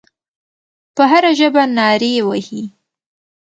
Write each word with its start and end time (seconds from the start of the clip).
په 0.95 1.03
هره 1.11 1.31
ژبه 1.39 1.63
نارې 1.77 2.13
وهي. 2.27 2.63